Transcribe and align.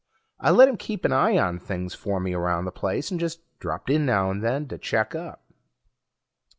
I 0.39 0.49
let 0.49 0.67
him 0.67 0.77
keep 0.77 1.05
an 1.05 1.13
eye 1.13 1.37
on 1.37 1.59
things 1.59 1.93
for 1.93 2.19
me 2.19 2.33
around 2.33 2.65
the 2.65 2.71
place, 2.71 3.11
and 3.11 3.19
just 3.19 3.41
dropped 3.59 3.91
in 3.91 4.03
now 4.03 4.31
and 4.31 4.43
then 4.43 4.67
to 4.69 4.79
check 4.79 5.13
up. 5.13 5.43